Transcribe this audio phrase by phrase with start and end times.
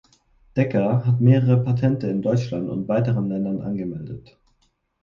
[0.57, 4.35] Decker hat mehrere Patente in Deutschland und weiteren Ländern angemeldet.